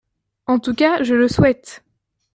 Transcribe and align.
En 0.47 0.57
tout 0.57 0.73
cas, 0.73 1.03
je 1.03 1.13
le 1.13 1.27
souhaite. 1.27 1.83